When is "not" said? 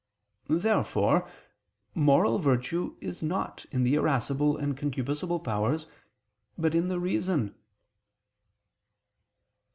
3.21-3.67